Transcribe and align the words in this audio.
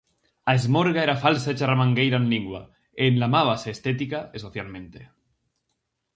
A 0.51 0.51
Esmorga 0.59 1.01
era 1.07 1.21
falsa 1.25 1.49
e 1.51 1.57
charramangueira 1.59 2.17
en 2.21 2.25
lingua 2.33 2.61
e 2.99 3.03
enlamábase 3.11 3.67
estética 3.75 4.19
e 4.35 4.37
socialmente. 4.45 4.99